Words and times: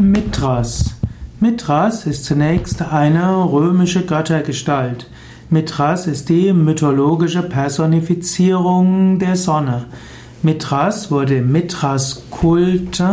Mithras. 0.00 0.94
Mithras 1.40 2.06
ist 2.06 2.24
zunächst 2.24 2.80
eine 2.80 3.44
römische 3.44 4.06
Göttergestalt. 4.06 5.10
Mithras 5.50 6.06
ist 6.06 6.30
die 6.30 6.54
mythologische 6.54 7.42
Personifizierung 7.42 9.18
der 9.18 9.36
Sonne. 9.36 9.84
Mithras 10.42 11.10
wurde 11.10 11.36
im 11.36 11.52
Mithras-Kult 11.52 13.04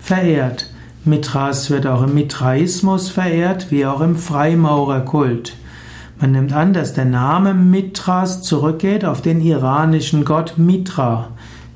verehrt. 0.00 0.68
Mithras 1.04 1.70
wird 1.70 1.86
auch 1.86 2.02
im 2.02 2.14
Mithraismus 2.14 3.08
verehrt, 3.08 3.70
wie 3.70 3.86
auch 3.86 4.00
im 4.00 4.16
Freimaurerkult. 4.16 5.54
Man 6.20 6.32
nimmt 6.32 6.52
an, 6.52 6.72
dass 6.72 6.92
der 6.92 7.04
Name 7.04 7.54
Mithras 7.54 8.42
zurückgeht 8.42 9.04
auf 9.04 9.22
den 9.22 9.40
iranischen 9.40 10.24
Gott 10.24 10.54
Mitra. 10.56 11.28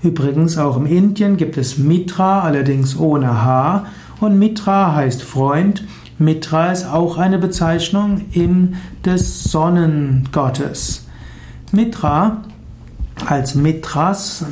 Übrigens 0.03 0.59
auch 0.59 0.77
im 0.77 0.87
Indien 0.87 1.37
gibt 1.37 1.57
es 1.57 1.79
Mitra, 1.79 2.41
allerdings 2.41 2.99
ohne 2.99 3.45
H, 3.45 3.87
und 4.21 4.39
Mitra 4.39 4.95
heißt 4.95 5.23
Freund. 5.23 5.85
Mitra 6.19 6.73
ist 6.73 6.87
auch 6.87 7.19
eine 7.19 7.39
Bezeichnung 7.39 8.23
in 8.33 8.77
des 9.05 9.45
Sonnengottes. 9.45 11.07
Mitra 11.73 12.43
als 13.27 13.55
Mithras 13.55 14.45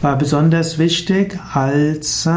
war 0.00 0.16
besonders 0.16 0.78
wichtig 0.78 1.38
als 1.52 2.28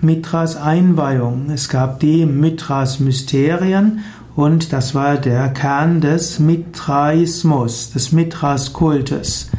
Mithras 0.00 0.56
Einweihung. 0.56 1.50
Es 1.50 1.68
gab 1.68 2.00
die 2.00 2.26
Mithras 2.26 3.00
Mysterien 3.00 4.00
und 4.34 4.72
das 4.72 4.94
war 4.94 5.16
der 5.16 5.48
Kern 5.50 6.00
des 6.00 6.38
Mithraismus, 6.38 7.90
des 7.92 8.12
Mithras 8.12 8.72
Kultes. 8.72 9.50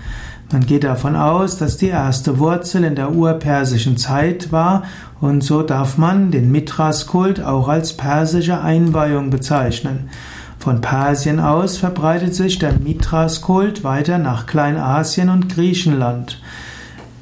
Man 0.53 0.67
geht 0.67 0.83
davon 0.83 1.15
aus, 1.15 1.57
dass 1.57 1.77
die 1.77 1.87
erste 1.87 2.37
Wurzel 2.37 2.83
in 2.83 2.93
der 2.93 3.11
urpersischen 3.11 3.97
Zeit 3.97 4.51
war 4.51 4.83
und 5.19 5.43
so 5.43 5.63
darf 5.63 5.97
man 5.97 6.29
den 6.29 6.51
Mithras-Kult 6.51 7.43
auch 7.43 7.67
als 7.67 7.97
persische 7.97 8.61
Einweihung 8.61 9.31
bezeichnen. 9.31 10.11
Von 10.59 10.79
Persien 10.79 11.39
aus 11.39 11.77
verbreitet 11.77 12.35
sich 12.35 12.59
der 12.59 12.73
Mithras-Kult 12.73 13.83
weiter 13.83 14.19
nach 14.19 14.45
Kleinasien 14.45 15.29
und 15.29 15.49
Griechenland. 15.49 16.39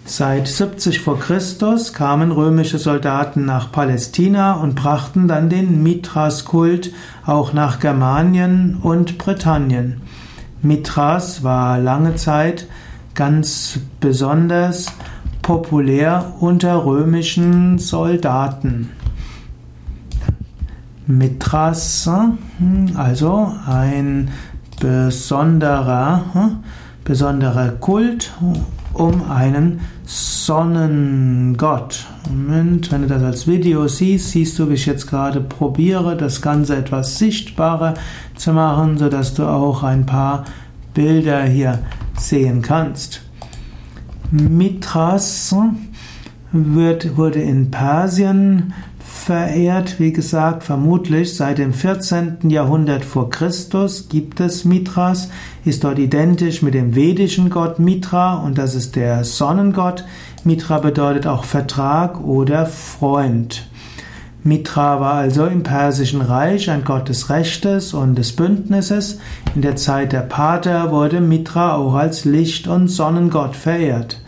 Seit 0.04 0.50
70 0.50 1.00
vor 1.00 1.18
Christus 1.18 1.94
kamen 1.94 2.34
römische 2.34 2.80
Soldaten 2.80 3.46
nach 3.46 3.72
Palästina 3.72 4.56
und 4.56 4.76
brachten 4.76 5.30
dann 5.30 5.48
den 5.48 5.82
Mithras-Kult 5.84 6.92
auch 7.26 7.54
nach 7.54 7.80
Germanien 7.80 8.78
und 8.84 9.18
Britannien. 9.18 10.02
Mithras 10.62 11.46
war 11.46 11.80
lange 11.80 12.16
Zeit 12.16 12.68
ganz 13.16 13.80
besonders 14.00 14.88
populär 15.42 16.34
unter 16.40 16.86
römischen 16.86 17.80
Soldaten. 17.80 18.90
Mithras, 21.08 22.10
also 22.96 23.52
ein 23.68 24.30
besonderer, 24.80 26.52
besonderer 27.04 27.70
Kult 27.70 28.32
um 28.94 29.30
einen 29.30 29.82
Sonnengott. 30.06 32.06
Moment, 32.30 32.92
wenn 32.92 33.04
du 33.04 33.08
das 33.08 33.24
als 33.24 33.48
Video 33.48 33.88
siehst, 33.88 34.32
siehst 34.32 34.60
du, 34.60 34.70
wie 34.70 34.74
ich 34.74 34.86
jetzt 34.86 35.08
gerade 35.08 35.42
probiere, 35.42 36.18
das 36.18 36.42
Ganze 36.42 36.76
etwas 36.76 37.18
sichtbarer 37.18 37.94
zu 38.36 38.54
machen, 38.54 38.98
sodass 38.98 39.34
du 39.34 39.46
auch 39.46 39.84
ein 39.84 40.06
paar 40.06 40.46
Bilder 40.94 41.44
hier 41.44 41.80
sehen 42.22 42.62
kannst. 42.62 43.22
Mithras 44.32 45.54
wird, 46.52 47.18
wurde 47.18 47.42
in 47.42 47.72
Persien 47.72 48.74
verehrt, 49.00 50.00
wie 50.00 50.14
gesagt, 50.14 50.64
vermutlich 50.64 51.36
seit 51.36 51.58
dem 51.58 51.74
14. 51.74 52.50
Jahrhundert 52.50 53.06
vor 53.06 53.30
Christus 53.30 54.10
gibt 54.10 54.40
es 54.40 54.66
Mithras, 54.66 55.30
ist 55.64 55.84
dort 55.84 56.00
identisch 56.00 56.62
mit 56.62 56.74
dem 56.74 56.96
vedischen 56.96 57.50
Gott 57.50 57.78
Mitra 57.78 58.36
und 58.36 58.58
das 58.58 58.74
ist 58.74 58.96
der 58.96 59.24
Sonnengott. 59.24 60.06
Mitra 60.44 60.80
bedeutet 60.80 61.28
auch 61.28 61.44
Vertrag 61.44 62.24
oder 62.24 62.66
Freund. 62.66 63.70
Mitra 64.44 65.00
war 65.00 65.14
also 65.14 65.46
im 65.46 65.62
Persischen 65.62 66.22
Reich 66.22 66.72
ein 66.72 66.84
Gott 66.84 67.10
des 67.10 67.30
Rechtes 67.30 67.94
und 67.94 68.16
des 68.16 68.36
Bündnisses. 68.36 69.20
In 69.54 69.62
der 69.62 69.76
Zeit 69.76 70.14
der 70.14 70.22
Pater 70.22 70.90
wurde 70.90 71.22
Mitra 71.22 71.76
auch 71.76 71.94
als 71.94 72.26
Licht- 72.26 72.68
und 72.68 72.88
Sonnengott 72.88 73.56
verehrt. 73.56 74.20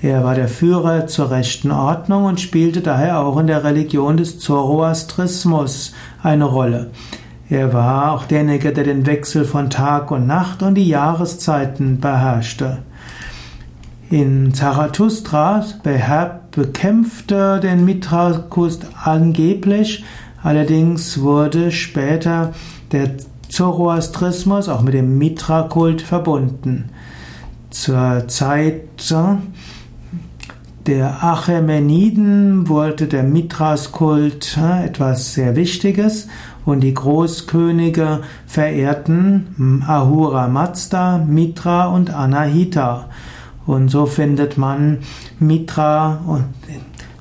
Er 0.00 0.24
war 0.24 0.34
der 0.34 0.48
Führer 0.48 1.06
zur 1.08 1.30
rechten 1.30 1.70
Ordnung 1.70 2.24
und 2.24 2.40
spielte 2.40 2.80
daher 2.80 3.20
auch 3.20 3.38
in 3.38 3.46
der 3.46 3.64
Religion 3.64 4.16
des 4.16 4.38
Zoroastrismus 4.38 5.92
eine 6.22 6.44
Rolle. 6.44 6.90
Er 7.50 7.74
war 7.74 8.12
auch 8.12 8.24
derjenige, 8.24 8.72
der 8.72 8.84
den 8.84 9.04
Wechsel 9.04 9.44
von 9.44 9.68
Tag 9.68 10.10
und 10.10 10.26
Nacht 10.26 10.62
und 10.62 10.74
die 10.74 10.88
Jahreszeiten 10.88 12.00
beherrschte. 12.00 12.78
In 14.10 14.52
Zarathustra 14.52 15.64
bekämpfte 16.50 17.60
den 17.60 17.84
Mitrakus 17.84 18.80
angeblich, 19.02 20.04
allerdings 20.42 21.20
wurde 21.20 21.72
später 21.72 22.52
der 22.92 23.10
Zoroastrismus 23.48 24.68
auch 24.68 24.82
mit 24.82 24.94
dem 24.94 25.18
Mitra-Kult 25.18 26.02
verbunden. 26.02 26.90
Zur 27.70 28.28
Zeit 28.28 28.82
der 30.86 31.24
Achämeniden 31.24 32.68
wurde 32.68 33.06
der 33.06 33.22
Mithras-Kult 33.22 34.58
etwas 34.84 35.32
sehr 35.32 35.56
Wichtiges 35.56 36.28
und 36.66 36.80
die 36.80 36.92
Großkönige 36.92 38.20
verehrten 38.46 39.82
Ahura 39.86 40.46
Mazda, 40.48 41.18
Mitra 41.18 41.86
und 41.86 42.10
Anahita. 42.10 43.08
Und 43.66 43.88
so 43.88 44.06
findet 44.06 44.58
man 44.58 44.98
Mitra 45.38 46.20
und 46.26 46.44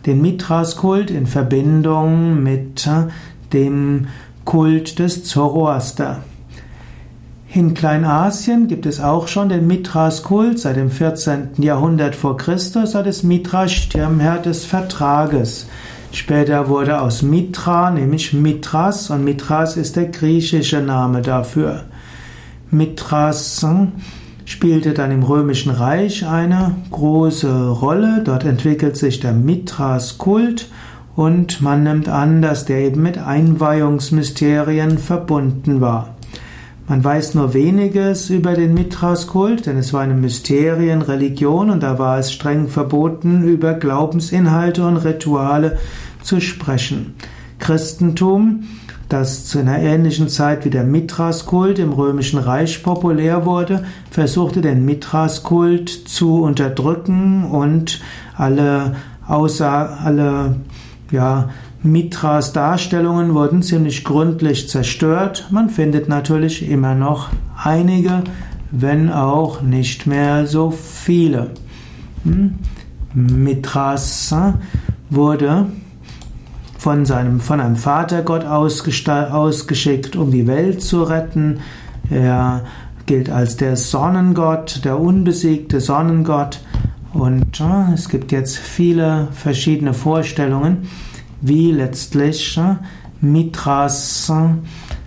den 0.05 0.21
Mithras-Kult 0.21 1.09
in 1.09 1.27
Verbindung 1.27 2.43
mit 2.43 2.89
dem 3.53 4.07
Kult 4.43 4.99
des 4.99 5.23
Zoroaster. 5.23 6.19
In 7.53 7.75
Kleinasien 7.75 8.67
gibt 8.67 8.87
es 8.87 8.99
auch 8.99 9.27
schon 9.27 9.47
den 9.47 9.67
Mithras-Kult 9.67 10.59
seit 10.59 10.75
dem 10.75 10.89
14. 10.89 11.49
Jahrhundert 11.59 12.15
vor 12.15 12.35
Christus, 12.35 12.95
als 12.95 13.21
Mithras 13.21 13.71
Stirnherr 13.71 14.39
des 14.39 14.65
Vertrages. 14.65 15.67
Später 16.11 16.67
wurde 16.67 16.99
aus 16.99 17.21
Mitra 17.21 17.91
nämlich 17.91 18.33
Mithras 18.33 19.09
und 19.11 19.23
Mithras 19.23 19.77
ist 19.77 19.95
der 19.95 20.05
griechische 20.05 20.81
Name 20.81 21.21
dafür. 21.21 21.85
Mithras 22.71 23.57
spielte 24.45 24.93
dann 24.93 25.11
im 25.11 25.23
Römischen 25.23 25.71
Reich 25.71 26.25
eine 26.25 26.75
große 26.91 27.69
Rolle. 27.69 28.21
Dort 28.23 28.45
entwickelt 28.45 28.97
sich 28.97 29.19
der 29.19 29.33
Mithras-Kult 29.33 30.69
und 31.15 31.61
man 31.61 31.83
nimmt 31.83 32.09
an, 32.09 32.41
dass 32.41 32.65
der 32.65 32.79
eben 32.79 33.01
mit 33.01 33.17
Einweihungsmysterien 33.17 34.97
verbunden 34.97 35.81
war. 35.81 36.15
Man 36.87 37.01
weiß 37.01 37.35
nur 37.35 37.53
weniges 37.53 38.29
über 38.29 38.53
den 38.53 38.73
Mithras-Kult, 38.73 39.67
denn 39.67 39.77
es 39.77 39.93
war 39.93 40.01
eine 40.01 40.15
Mysterienreligion 40.15 41.69
und 41.69 41.81
da 41.81 41.97
war 41.97 42.19
es 42.19 42.33
streng 42.33 42.67
verboten, 42.67 43.43
über 43.43 43.73
Glaubensinhalte 43.73 44.85
und 44.85 44.97
Rituale 44.97 45.77
zu 46.21 46.41
sprechen. 46.41 47.15
Christentum 47.59 48.65
das 49.09 49.45
zu 49.45 49.59
einer 49.59 49.79
ähnlichen 49.79 50.29
Zeit 50.29 50.65
wie 50.65 50.69
der 50.69 50.83
Mithras-Kult 50.83 51.79
im 51.79 51.93
Römischen 51.93 52.39
Reich 52.39 52.83
populär 52.83 53.45
wurde, 53.45 53.83
versuchte 54.09 54.61
den 54.61 54.85
Mithras-Kult 54.85 55.89
zu 55.89 56.41
unterdrücken 56.41 57.45
und 57.45 58.01
alle 58.35 58.95
außer 59.27 59.99
alle 60.03 60.55
ja, 61.11 61.49
Mithras 61.83 62.53
Darstellungen 62.53 63.33
wurden 63.33 63.61
ziemlich 63.61 64.03
gründlich 64.03 64.69
zerstört. 64.69 65.47
Man 65.51 65.69
findet 65.69 66.07
natürlich 66.07 66.67
immer 66.69 66.95
noch 66.95 67.29
einige, 67.61 68.23
wenn 68.71 69.11
auch 69.11 69.61
nicht 69.61 70.07
mehr 70.07 70.47
so 70.47 70.71
viele. 70.71 71.51
Hm? 72.23 72.55
Mithras 73.13 74.33
wurde 75.09 75.67
von, 76.83 77.05
seinem, 77.05 77.39
von 77.39 77.61
einem 77.61 77.77
Vatergott 77.77 78.43
ausgeschickt, 78.43 80.17
um 80.17 80.31
die 80.31 80.47
Welt 80.47 80.81
zu 80.81 81.03
retten. 81.03 81.61
Er 82.09 82.65
gilt 83.05 83.29
als 83.29 83.55
der 83.55 83.77
Sonnengott, 83.77 84.83
der 84.83 84.99
unbesiegte 84.99 85.79
Sonnengott. 85.79 86.59
Und 87.13 87.61
äh, 87.61 87.93
es 87.93 88.09
gibt 88.09 88.33
jetzt 88.33 88.57
viele 88.57 89.29
verschiedene 89.31 89.93
Vorstellungen, 89.93 90.89
wie 91.39 91.71
letztlich 91.71 92.57
äh, 92.57 92.75
Mithras 93.21 94.29
äh, 94.29 94.49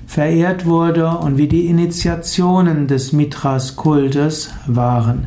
verehrt 0.07 0.65
wurde 0.65 1.11
und 1.11 1.37
wie 1.37 1.49
die 1.49 1.67
Initiationen 1.67 2.87
des 2.87 3.13
Mithras-Kultes 3.13 4.49
waren. 4.67 5.27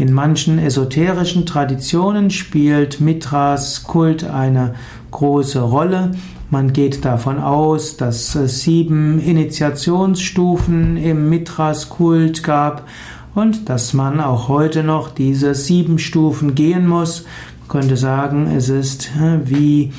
In 0.00 0.14
manchen 0.14 0.58
esoterischen 0.58 1.44
Traditionen 1.44 2.30
spielt 2.30 3.02
Mitras 3.02 3.84
Kult 3.84 4.24
eine 4.24 4.74
große 5.10 5.60
Rolle. 5.60 6.12
Man 6.48 6.72
geht 6.72 7.04
davon 7.04 7.38
aus, 7.38 7.98
dass 7.98 8.34
es 8.34 8.62
sieben 8.62 9.20
Initiationsstufen 9.20 10.96
im 10.96 11.28
Mitras-Kult 11.28 12.42
gab 12.42 12.88
und 13.34 13.68
dass 13.68 13.92
man 13.92 14.22
auch 14.22 14.48
heute 14.48 14.84
noch 14.84 15.10
diese 15.10 15.54
sieben 15.54 15.98
Stufen 15.98 16.54
gehen 16.54 16.88
muss. 16.88 17.26
Man 17.58 17.68
könnte 17.68 17.98
sagen, 17.98 18.50
es 18.56 18.70
ist 18.70 19.10
äh, 19.20 19.40
wie 19.50 19.92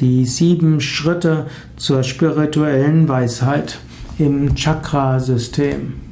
die 0.00 0.26
sieben 0.26 0.82
Schritte 0.82 1.46
zur 1.76 2.02
spirituellen 2.02 3.08
Weisheit 3.08 3.78
im 4.18 4.54
Chakrasystem. 4.54 6.05